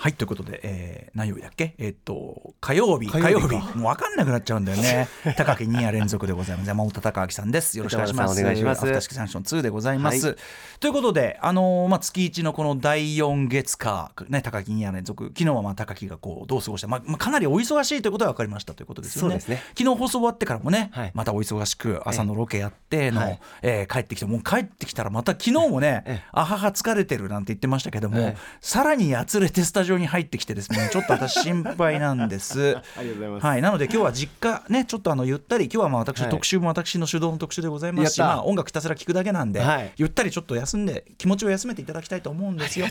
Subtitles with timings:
[0.00, 1.74] はいということで、えー、何曜日だっけ？
[1.76, 3.10] えー、っと火曜日。
[3.10, 5.08] 火曜日もう分かんなくなっちゃうんだよね。
[5.36, 6.68] 高木2夜連続でございます。
[6.68, 7.76] 山本隆明さんです。
[7.76, 8.40] よろしくお願いします。
[8.40, 8.78] お願いします。
[8.78, 10.36] アフターシックスジャンクション2でございます、はい、
[10.80, 15.26] ということであのー、まあ月一のこの第4月かね高木2夜連続。
[15.36, 16.88] 昨日はまあ高木がこうどう過ごした。
[16.88, 32.76] まあ、まあ、かなりお忙しいということは分かりましたということですよね、ね、昨日放送終わってからもね、はい、またお忙しく朝のロケやっての、はい、えー、帰ってきてもう帰ってきたらまた昨日もね、あはは疲れてるなんて言ってましたけども、さらにやつれてスタジオに入ってきてですねちょっと私心配なんです。
[32.96, 42.86] ありがとうございます、はい、なので今日は実家ねちょっとあのゆったり今日はまあ私、はい、特集も私の主導の特集でございますし、まあ、音楽ひたすら聴くだけなんで、はい、ゆったりちょっと休んで気持ちを休めていただきたいと思うんですよ。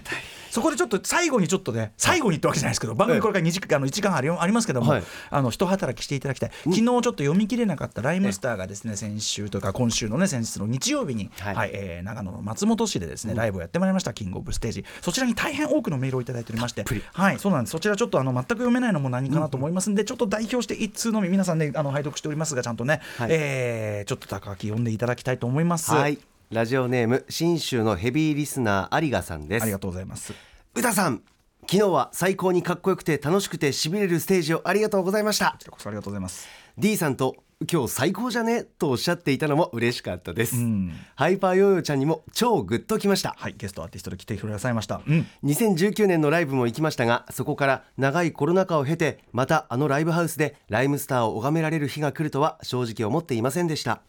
[0.51, 6.51] そこでちょっと最後にちょっとね最後にってわけじゃないですけど番組これから2時間あの1時間ありありますけども、はい、あの一働きしていただきたい。
[6.63, 11.55] 昨日ちょっと読み切れなかったライムスターがですね先週とか今週のね先日の日曜日に、はい。
[11.55, 14.85] はい、えー、長野の松本市でですねライブをやってまいりましたキングオブステージ。
[15.01, 17.71] そちらに大変多くのメールをいただいておりましてはいそうなんです。
[17.71, 25.91] そちらちょっとあの全く読めないのも何かなと思いますんで、うん、ちょっと代表して一通のみ皆さんねあの拝読しておりますがちゃんとね、はい、えー、ちょっと高木読んでいただきたいと思います。
[25.91, 26.19] はい。
[26.51, 29.63] ラジオネーム信州のヘビーリスナー有賀さんです。
[29.63, 30.33] ありがとうございます。
[30.73, 31.21] 歌さん
[31.61, 35.51] 昨日は最高にかっこよくて楽しくてしびれるステージをありがとうございました。
[35.51, 36.47] こちらこそありがとうございます
[36.79, 37.35] D さんと
[37.69, 38.63] 今日最高じゃね？
[38.63, 43.35] とおっしゃっていたのも嬉しかったです、うん、ハイパーヨーヨーちゃんにも超グッときました。
[43.37, 54.01] はいゲストアーティストで来てくださいました、うん、2019年のライブも行きましたがそこから長いコロナ禍を経てまたあのライブハウスでライムスターを拝められる日が来るとは正直思っていませんでした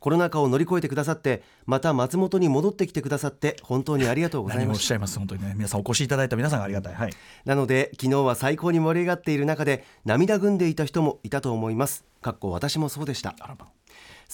[0.00, 5.42] コロナ禍を乗り越えてくださってまた松本に戻ってきてくださって本当にありがとうございます本当に。
[5.42, 7.12] ね皆さんお越しいただいた皆さんがありがたい、はい、
[7.44, 12.04] なので昨日は最高に盛り上がっている中で涙ぐんでいた人もいたと思います。
[12.20, 13.34] かっこ私もそうでした。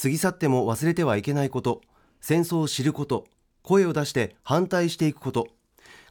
[0.01, 1.81] 過ぎ去っても忘れてはいけないこと
[2.21, 3.27] 戦争を知ること
[3.63, 5.49] 声を出して反対していくこと。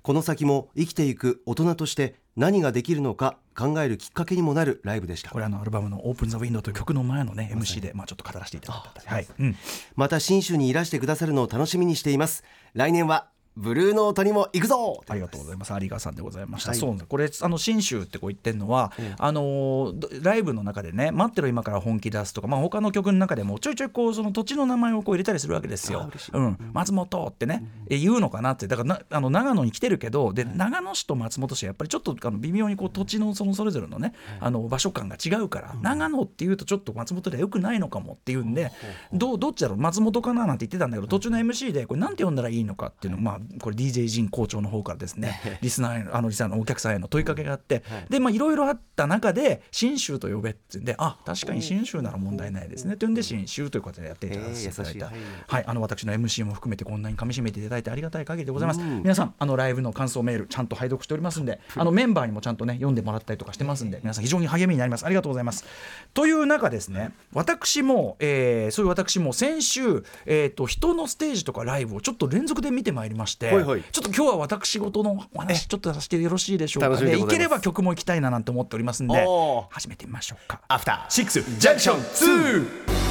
[0.03, 5.29] この先も生きていく大人として何ができるのか考えるきっかけにもなるライブでした。
[5.29, 9.27] これあのアルバムの「オープン・ザ・ウィンドウ」という曲の前のね MC で、まあ、ちょっと語らせていただいた、はい。
[9.39, 9.55] うん、
[9.95, 12.43] また新州にいらしてくださるのを楽しみにしています。
[12.73, 15.01] 来年はブルーノートにも行くぞ！
[15.07, 15.73] ありがとうございます。
[15.73, 16.71] 有賀さんでございました。
[16.71, 26.09] はい、そうこれあの新州ってこう言ってるのは、うん、あのライブの中でね待ってろ今から本気出すとかまあ他の曲の中でもちょいちょいこうその土地の名前をこう入れたりするわけですよ。
[26.33, 28.67] うん、松本ってね、うん、言うのかなって。
[28.67, 38.71] だからなあの長野に来てるけどで長野市と松本市はやっぱりちょっとあの微妙にこう土地のそのそれぞれのね、あの場所感が違うから、長野っていうとちょっと松本ではよくないのかもっていうんで、
[39.11, 39.77] どうどっちだろう？
[39.77, 40.45] 松本かな？
[40.45, 54.37] なんて言ってたんだけど途中の MC でこれなんて呼んだらいいのかっていうのまあこれ DJ 陣校長の方からですねリスナーあのリスナーのお客さんへの問いかけがあって、はい、でまあいろいろあった中で信州と呼べって言うんであ確かに信州なら問題ないですねというんで信州ということでやっていた
[54.83, 55.11] だいた、
[55.47, 65.05] はいあの私の MC も含めてこんなにかみしめていただいてありがたい限りでございます、皆さんあのライブの感想メールちゃんと拝読しておりますんであのメンバーにもちゃんとね読んでもらったりとかしてますんで皆さん非常に励みになります。
[65.05, 65.65] ありがとうございます。
[66.13, 77.01] という中ですね私も、えー、そういう私も先週、えーと、人のステージとかライブをちょっと連続で見てまいりまして、はいはい、ちょっと今日は私事のお話ちょっとさせてよろしいでしょうか。
[77.01, 79.25] ねいければ曲も行きたいななんて思っておりますんで
[79.69, 80.61] 始めてみましょうか。
[80.67, 83.03] アフターシックスジャンクション2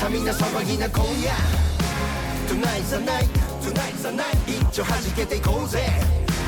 [0.00, 1.30] さみな騒ぎな今夜。
[2.48, 3.28] Tonight's the night
[3.60, 5.80] Tonight's the night 一丁弾けていこうぜ。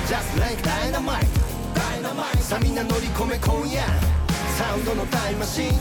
[0.07, 1.52] Just like dynamite
[2.41, 3.81] さみんな乗り込め今夜。
[4.59, 5.73] サウンドのタイムマシン。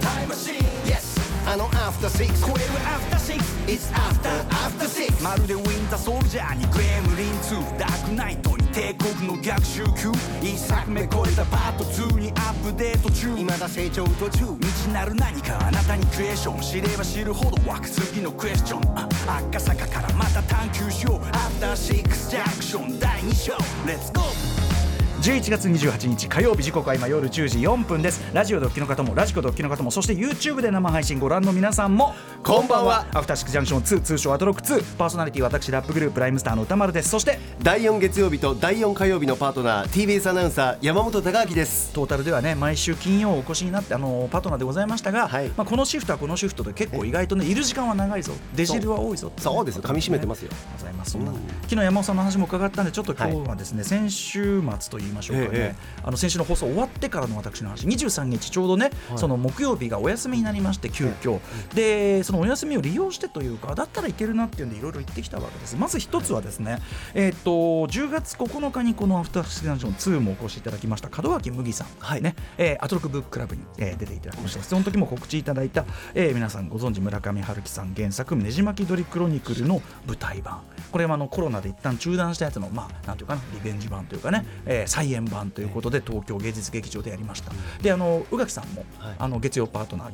[0.00, 0.54] タイムマシン。
[0.84, 1.18] Yes
[1.48, 10.12] あのアフターシックス超えるアフターシックス It's after after six まるでウィンターソルジャーにグレムリン2ダークナイトに帝国の逆襲級。
[10.42, 13.34] 一作目超えたパート2にアップデート中。
[13.36, 18.82] 未だ成長途中未知なる何かあなたにクエスチョン知れば知るほど湧く次のクエスチョン。
[19.48, 21.26] 赤坂からまた探求しよう。
[21.34, 23.52] アフターシックスジャンクション第2章。
[23.86, 24.49] レッツゴー
[25.20, 28.22] 11月28日火曜日時刻は今夜10時4分です。
[28.32, 33.04] ラジオドッキの方もラジコドッキの方もそして YouTube で生配信ご覧の皆さんもこんばんは。
[33.12, 37.10] アフターシックジャンクション2通称アトロック2パーソナリティ私ラップグループライムスターの歌丸です。
[37.10, 41.92] そして第4月曜日と第4火曜日のパートナー TBS アナウンサー山本貴明です。
[41.92, 48.32] トータルではね毎週金曜お越しになってあのパートナーでございましたが、はい、まあ、このシフトはこのシフトで結構意外とねいる時間は長いぞ。
[48.56, 49.30] デジルは多いぞ。
[49.36, 49.82] そうですよ。
[49.82, 50.50] 噛み締めてますよ。
[50.78, 57.86] ございます、うん、昨日山本さんの話も伺ったんでちょっと今日はですね、はい、先週末とい言いましょうかね、ええ、あの先週の放送終わってからの私の話。
[57.86, 61.40] 23日ちょうどね、はい、その木曜日がお休みになりまして急遽、
[61.74, 65.76] でそのお休みを利用してというかだったらいけるなっていうんでいろいろ言ってきたわけです。
[65.76, 66.78] まず一つはですね、
[67.14, 72.22] えー、っと10月9日にこのアフターシグナジョン2もお越しいただきました門脇麦さん、はい。
[72.22, 74.62] ねえー、アトロックブッククラブに、えー、出ていただきました。
[74.62, 75.84] その時も告知いただいた、
[76.14, 80.60] えー、皆さんご存知村上春樹さん原作「ねじ巻き鳥クロニクル」の舞台版。
[80.90, 87.52] これはあのコロナで一旦中断したやつのまあなんていうかなリベンジ版というかね、えー、再演版ということで東京芸術劇場でやりました、
[87.82, 90.10] であの宇垣さんも、はい、あの月曜パートナー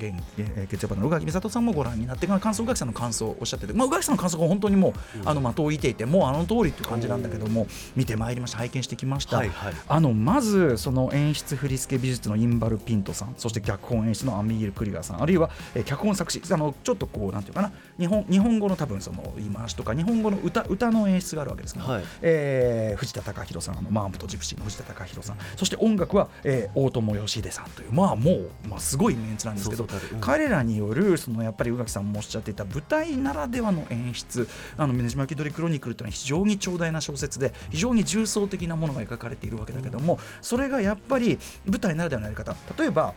[0.68, 4.92] 月曜パートナー宇垣美里さんもご覧になって感想宇垣さんの感想をおっしゃってて、まあ、宇垣さんの感想が本当にもう、
[5.24, 7.66] あの的を射ていてもうあの通りっていう感じなんだけども
[7.96, 8.58] 見てまいりました。
[8.58, 25.38] 拝見してきました、はいはい、あのまずその演出振付美術のインバル・ピントさんそして脚本演出のアミール・クリガーさんあるいは、えー、脚本作詞あのちょっとこうなんていうかな日本日本語の多分その言い回しとか日本語の歌歌の演出があるわけですけど、はい、えー、藤田隆弘さんあのマームとジプシーの藤田隆弘さん。
[25.56, 42.54] そして音楽は、えー、大友義秀さんというまあもう、まあ、すごいメンツなんですけど、うん、彼らによるそのやっぱり宇垣さんもおっしゃっていた舞台ならではの演出「あの峰島気取りクロニクル」というのは非常に長大な小説で非常に重層的なものが描かれているわけだけども、それがやっぱり舞台ならではのやり方。
[42.78, 43.14] 例えば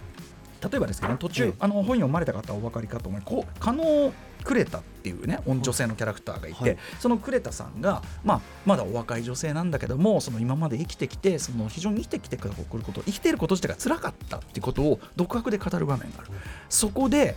[0.61, 4.11] 例えばですけど、途中、あの本読まれた方はお分かりかと思いこう可能
[4.43, 16.31] クレタっていうね女性のキャラクターがいて、はい、そのクレタさんが、まあ、まだお若い女性なんだけどもその今まで生きてきてその非常に生きてきてくること生きていること自体が辛かったっていうことを独白で語る場面がある。
[16.69, 17.35] そこで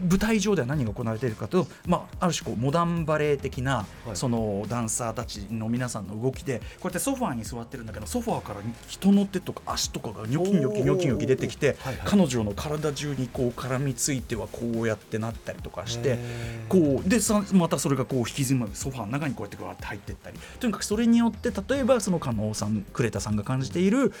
[0.00, 16.18] 舞台上では何が行われているかと、まあ、ある種こうモダンバレー的な、そのダンサーたちの皆さんの動きでこうやってソファーに座ってるんだけどソファーから人の手とか足とかがニョキニョキニョキニョキ出てきて、彼女の体中にこう絡みついてはこうやってなったりとかして
[16.68, 20.38] こうでさまたそれがこう引きずるソファーの中にこうやってこうやって入っていったり。
[20.60, 24.12] とにかくそれによって例えばその加納さんクレタさんが感じている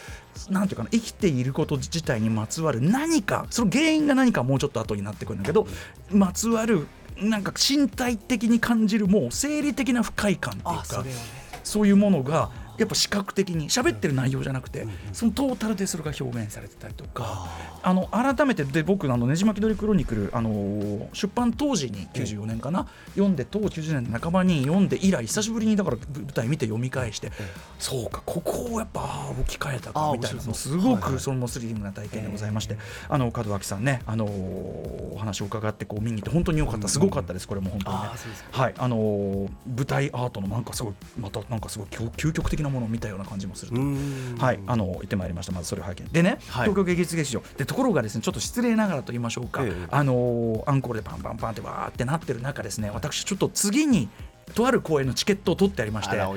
[0.50, 5.61] なんていうかな生きていること自体にまつわる何かその原因が何かもうちょっと後になってくるんだけど
[6.10, 6.86] まつわる
[7.16, 11.04] なんか身体的に感じるもう生理的な不快感っていうか
[11.62, 12.50] そういうものが
[12.82, 17.48] やっぱ視覚的に喋ってる内容じゃなくて、そのトータルでそれが表現されてたりとか
[17.82, 27.30] あの改めてで僕あのねじ巻き鳥クロニクルあの出版当時に94年かな、読んで当90年半ばに読んで以来久しぶりにだから舞台見て読み返して、
[27.78, 32.76] そうかここをやっぱ置き換えたかみたいなすごくそのスリリングな体験でございまして、
[33.08, 38.08] あの門脇さんねあのお話を伺ってこう見に行って本当に良かったすごかったですこれも本当にね。
[38.50, 43.80] はいあの舞台アートのなんかすごいまたなんかすごい究極的なものを見たような感じもすると。
[44.44, 45.52] はいあの行ってまいりました。
[45.52, 46.08] まずそれを拝見。
[46.08, 47.42] でね、はい、東京芸術劇場。
[47.56, 54.08] でところがですねちょっと失礼ながらと言いましょうか、ええ、あのアンコールでパンパンパンってわーってなってる中ですね私ちょっと次に
[54.54, 56.36] とある公演のチケットを取ってありまして大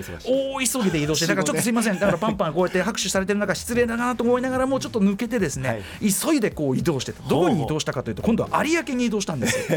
[0.60, 2.00] 急ぎで移動してだからちょっとすいません。
[2.00, 9.58] だからパンパンこうやって拍手されてる中失礼だなと思いながらもちょっと抜けてですね、はい、急いでこう移動してどこに移動したかというと今度は有明に移動したんです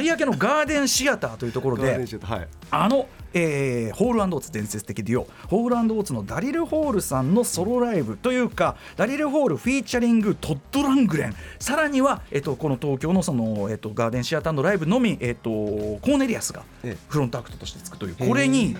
[0.00, 11.34] 有明のガーデンシアターというところで、はい、あのえー、ホールオーツ伝説的デュオホールオーツのダリル・ホールさんのソロライブというかダリル・ホール featuring トッド・ラングレン。
[11.58, 16.62] さらには、えーと、この東京のその、えーと、ガーデンシアターのライブのみ、えーと、コーネリアスが
[17.08, 18.76] フロントアクトとしてつくというこれに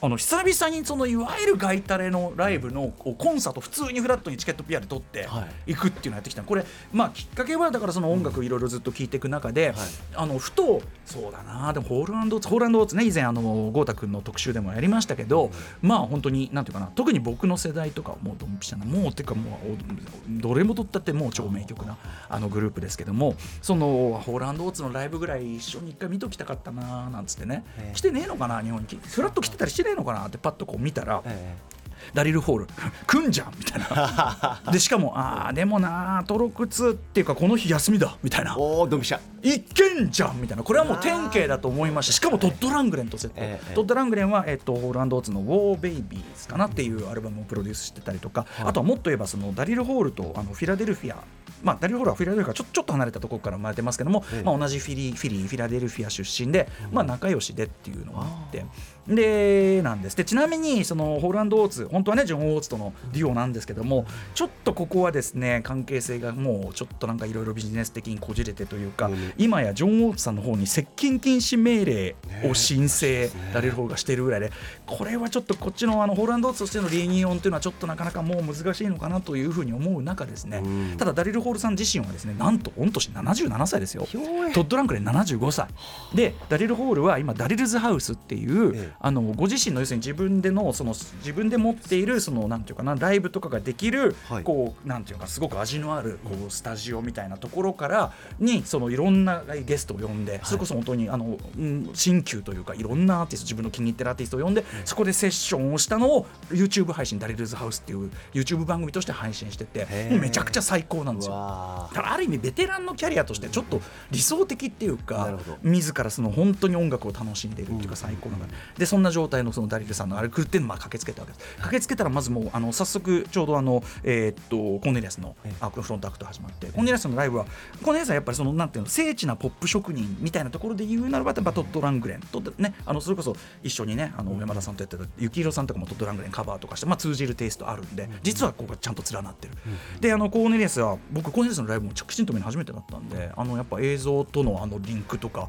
[0.00, 5.28] あの久々にそのいわゆるガイタレのライブのコンサート普通にフラットにチケット PR 取って
[5.66, 5.74] い。
[5.74, 9.76] くっていうのをやってきたこれまあきっかけはだからその音楽いろいろずっと聴いていく中で、はい、
[10.14, 13.42] あのふとそうだなでもホールアンドホールアンドオーツね以前あの
[13.72, 15.50] 豪太君の特集でもやりましたけど、
[15.82, 27.64] うん、まあ本当になんていうかな特に僕の世代とかもうドンピシャなもうっていうかもうどれも取ったってもう超名曲なあのグループですけどもそのホールアンドオーツのライブぐらい一緒に一回見ときたかったななんつってね。
[27.94, 28.86] 来てねえのかな日本に。
[29.02, 31.73] フラット来てたりしてねえのかなってパッとこう見たら、ええ、
[32.12, 32.66] ダリル・ホール。
[33.06, 34.60] 来んじゃんみたいな。
[34.72, 38.16] でしかもああでもなトロクツっていうかこの日休みだ。
[38.22, 38.56] みたいな。
[38.56, 39.20] おおドンピシャ。
[39.42, 40.62] いけんじゃんみたいな。
[40.62, 42.12] これはもう典型だと思いました。
[42.12, 51.16] しかもトッド・ラングレンとセット、えトッド・ラングレンは、えっと、ホールアンドオーツの「War Babies」かなっていうアルバムをプロデュースしてたりとか、あとはもっと言えばそのダリル・ホールとあのフィラデルフィア。
[51.62, 58.64] まあ、ダリル・ホールはフィラデルフィアちょちょっと離れたところから生まれてますけども、まあ、同じフィリフィリフィラデルフィア出身で、まあ、仲良しでっていうのがあって。
[59.08, 60.16] でなんです。
[60.16, 74.52] でちなみにそのホーランド・オーツ本当はねジョン・オーツとのデュオなんですけどもちょっとここはですね関係性がもうちょっとなんかいろいろビジネス的にこじれてというか、うん、今やジョン・オーツさんの方に接近禁止命令を申請られる方がしているぐらいで
[74.86, 84.06] これはちょっとこっちのあのホーランド・オーツとしてのリーニオンというのはちょっとなかなかもう難しいのかなというふうに思う中ですね、うん、ただダリル・ホールさん自身はですねなんと御年77歳ですよ。
[84.54, 85.68] トッド・ランクレン75歳。
[86.14, 111.34] でダリル・ホールは今ダリルズ・ハウスっていう、ええ、あのご自身の要するに自分でのその自分で持っているそのなんていうかなライブとかができる、はい、こうなんていうかすごく味のあるこうスタジオみたいなところからにそのいろんなゲストを呼んで、はい、それこそ本当にあの、うん、新旧というかいろんなアーティスト自分の気に入ってるアーティストを呼んで、うん、そこでセッションをしたのを YouTube 配信ダリルズ・ハウスっていう YouTube 番組として配信しててもうめちゃくちゃ最高なんですよ。
[111.34, 127.46] だからある意味ベテランのキャリアとしてちょっと理想的っていうか自らその本当に音楽を楽しんでいるっていうか最高なのでそんな状態のそのダリルさんのあれ来るっていうのをまあ駆けつけたわけです駆けつけたらまずもうあの早速ちょうどあのえっとコーネリアスのアクロフロントアクト始まってコーネリアスのライブは
[127.82, 132.20] コーネリアスはやっぱりそのなんていうの精緻なポップ職人みたいなところで言うならばトッド・ラングレン。
[132.20, 139.54] とねあのそれこそ一緒にねあの山田さんとやってた幸宏さんとかもトッド・ラングレンカバーとかしてまあ通じるテイストあるんで実はここがちゃんと連なってる。
[140.00, 145.48] であのコーネリアスは僕コーネリアスのライブも着信とめに初めてだったんであのやっぱ映像とのあのリンクとか、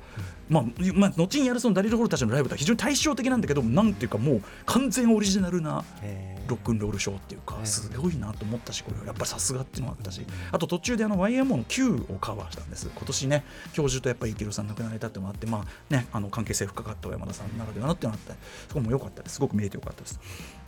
[0.50, 5.84] まあ、まあ、後にやるそのダリル・ホールたちのライブとは非常に対照的なんだけどなんていうかもう完全オリジナルな
[6.48, 10.22] ロックンロールショーっていうかすごいなと思ったしこれやっぱりさすがっていうのがあったし
[10.52, 12.90] あと途中であの YMO の Q をカバーしたんです。
[12.94, 13.44] 今年ね
[13.74, 19.36] 教授とやっぱり池田さん亡くなられたってもあってまあねあの関係性深かった山田さんならではのってのがあってそこも良かったです。
[19.36, 20.20] すごく見れて良かったです。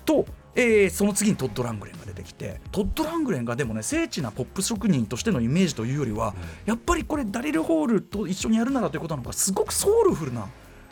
[0.06, 0.26] と、
[0.56, 6.34] えー、その次にトッド・ラングレンが出てきてトッド・ラングレンがでもね精緻なポップ職人としてのイメージというよりは、
[6.66, 10.48] やっぱりこれダリル・ホールと一緒にやるならということなのかすごくソウルフルな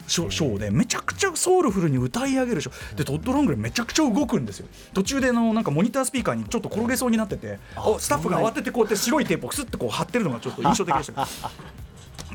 [0.07, 2.95] ショーでめちゃくちゃソウルフルに歌い上げるショー。
[2.95, 4.67] でトッド・ラングレンめちゃくちゃ動くんですよ。
[4.93, 7.59] 途中でのなんかモニタースピーカーにちょっと転げそうになってて
[7.99, 11.27] スタッフが慌ててこうやって白いテープをスッてこう貼ってるのがちょっと印象的でした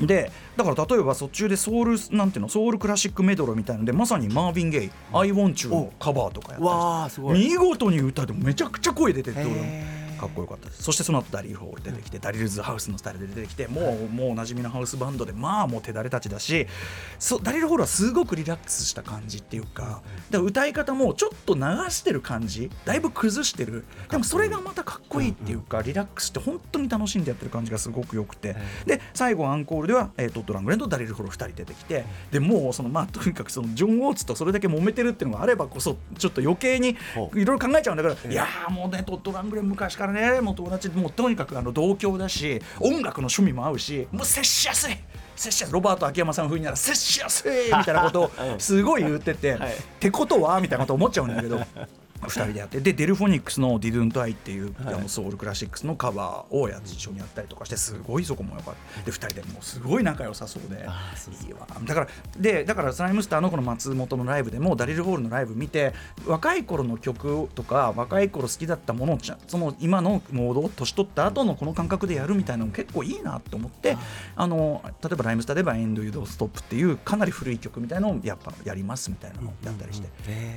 [0.05, 2.49] でだから例えば途中でソウルなんていうの？
[2.49, 10.00] ソウルクラシックメドレーみたいのでまさにマーヴィン・ゲイ「I Want You」のカバーとかやったり見事に歌でめちゃくちゃ声出てて。
[10.21, 10.83] かっこよかったです。
[10.83, 16.67] そしてその後ダリル・ホール出てきて、 Daryl's House のスタイルで出てきてもうもうおなじみのハウスバンドでまあもう手だれたちだし
[17.17, 20.01] そダリル・ホールはすごくリラックスした感じっていうかだか
[20.31, 23.85] ら歌い方もちょっと流してる感じだいぶ崩してる。
[24.09, 28.55] でもそれがまたかっこいいっていうかリラックスして本当に楽しんでやってる感じがすごくよくて。
[28.85, 36.95] で最後アンコールでは、えー、トットラングレンとダリル・ホール2人出てきてでもうそのまあ とにかくそのジョン・ウォーツとそれだけ揉めてるっていうのがあればこそちょっと余計にい
[37.45, 44.97] ろいろ考えちゃうんだからいやもうねトットラングレン昔からねもう友達もうとにかくあの同郷だし音楽の趣味も合うしもう接しやすい。
[45.35, 45.73] 接しやすい。
[45.73, 51.59] ロバート秋山さん風になら接しやすいみたいなことを すごい言ってて、はい、ってことはみたいなこと思っちゃうんだけど
[52.27, 59.01] 2人でやってでデルフォニックスの「Didn't I」っていう、はい、あのソウルクラシックスのカバーをや一緒にやったりとかしてすごいそこもよかった。
[59.03, 60.85] で2人でもうすごい仲良さそうで。
[61.45, 61.67] いいわ。
[61.85, 65.93] だからでだから RHYMESTER のこの松本のライブでもダリル・ホールのライブ見て
[66.25, 73.97] 若い頃の曲とか若い頃好きだったものをその今のモードを年取った後のこの感覚でやるみたいなのも結構いいなと思って
[74.35, 80.07] あの例えばライムスターでは「エンド・ユド・ストップ」っていうかなり古い曲みたいなのをやっぱやりますみたいなのをやったりして、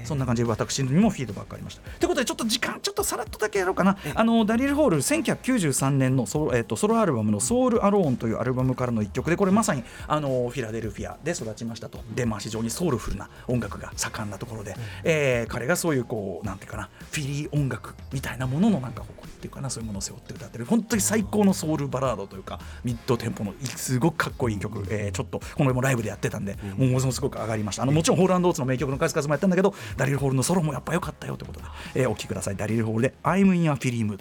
[0.04, 1.82] そんな感じで私にもフィードバックありました。
[1.98, 3.96] ということでちょっと時間ちょっとさらっとだけやろうかな。
[4.14, 12.00] あのダリル・ホール1993年のソロ,、えーと、ソロアルバムの「ソウル・アローン」というアルバムからの一曲でこれまさにあのフィラデルフィアで育ちましたと。
[12.14, 20.64] で、まあ、非常にソウルフルな音楽が盛んなところで、うん、えー、彼がそういうこうなんていうかなフィリー音楽みたいなもののなんか誇りっていうかなそういうものを背負って歌ってる。
[20.64, 27.82] 本当に最高のソウルバラードというかミッドテンポのすごくかっこいい曲、えー、ちょっとこのもライブでやってたんで、うん、ものすごく上がりました。
[27.82, 32.56] あのもちろんホールアンドオーツの名曲の数々もやったんだけどダリル・ホールのソロもやっぱ良かったよということで、えー、お聴きください。
[32.56, 34.20] ダリル・ホールで「I'm in a Philly Mood」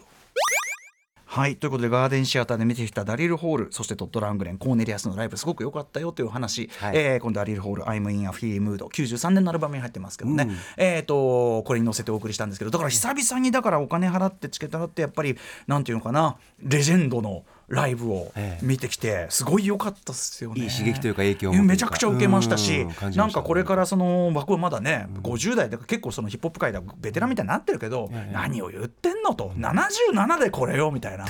[1.33, 1.55] はい。
[1.55, 15.35] ということでガーデンシアターで見てきたダリル・ホールそしてトッド・ラングレンコーネリアスのライブすごく良かったよという話、はい、えー、今度ダリル・ホール「I'm in a Free Mood」93年のアルバムに入ってますけどね、うん、えーと、これに載せてお送りしたんですけどだから久々にだからお金払ってチケット払ってやっぱり
[15.65, 20.63] なんていうのかなレジェンドのライブを見てきてすごい良かったっすよね。
[20.63, 31.25] いい刺激というか影響めちゃくちゃ受けましたしなんかこれからその僕はまだね50代で結構そのヒップホップ界ではベテランみたいになってるけど何を言ってんのと77でこれよみたいな。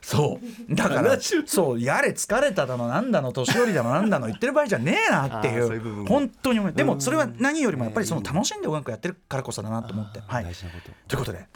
[0.00, 0.74] そう。
[0.74, 10.20] だからそうやれ疲れただのなんだの年寄りだのなんだの言ってる場合じゃねえなっていう本当にでもそれは何よりもやっぱりその楽しんで音楽やってるからこそだなと思って。
[10.26, 10.44] はい。
[10.44, 10.50] と。
[10.50, 11.46] いうことで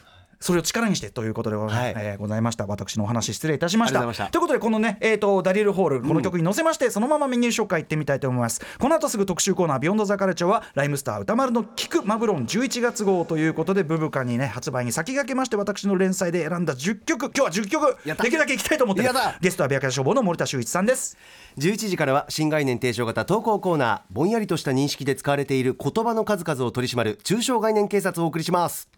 [0.40, 1.94] それを力にしてということでご,、はい。
[1.96, 2.66] えー、ございました。
[2.66, 4.00] 私のお話失礼いたしました。
[4.00, 8.60] ということでこのね、えーと、ダリル・ホールこの曲に乗せまして、うん、そのままメニュー紹介いってみたいと思います。
[8.78, 17.30] この後すぐ特集コーナー「ビヨンドザカルチャーはライムスター歌丸の「聞くマブロン」11月号ということでブブカにね発売に先駆けまして私の連載で選んだ10曲。
[17.34, 17.96] 今日は10曲。
[18.04, 19.02] できるだけいきたいと思って
[19.40, 21.16] ゲストは白夜消防の森田修一さんです。
[21.58, 28.88] 11時からは新概念提唱型投稿コーナーぼんやりとした認識で使われている言葉の数々を取り締まる中小概念警察をお送りします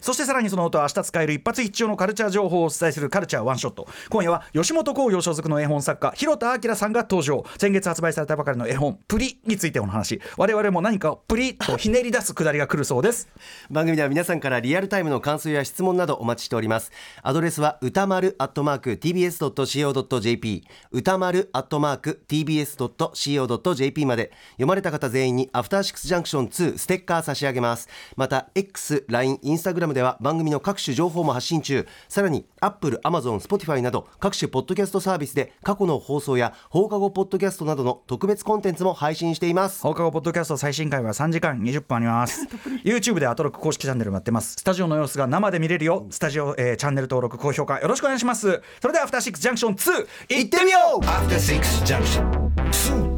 [0.00, 3.88] そしてさらにその後明日使える一発必聴のカルチャー情報をお伝えするカルチャーワンショット。
[4.10, 7.44] 今夜は吉本興業所属の絵本作家広田明さんが登場。
[7.58, 10.20] 先月発売されたばかりの絵本「プリ」についてお話。
[10.36, 13.28] 我々も何かプリとひねり出すくだりが来るそうです。
[13.70, 16.92] 番組では皆さんからリアルタイムの感想や質問などお待ちしております。
[17.22, 24.32] アドレスは歌丸アットマーク tbs.co.jp 歌丸アットマーク tbs.co.jp まで。
[24.52, 27.88] 読まれた方全員にアフターシックスジャンクション2ステッカー差し上げます。
[28.16, 29.38] また X、LINE、
[29.86, 31.86] Instagram では番組の各種情報も発信中。
[32.08, 39.80] さらに Apple、Amazon、Spotify など各種ポッドキャストサービスで過去の放送や放課後ポッドキャストなどの特別コンテンツも配信しています。
[39.82, 42.46] 放課後ポッドキャスト最新回は3時間20分あります。
[42.84, 44.56] YouTube でアトロック公式チャンネルもやってます。
[44.58, 46.06] スタジオの様子が生で見れるよ。
[46.10, 48.62] スタジオ、えーチャンネル登録高評価よろしくお願いします。
[48.80, 51.04] それではアフターシックスジャンクション2いってみよう。
[51.04, 52.50] After Six Junction.
[52.70, 53.15] 2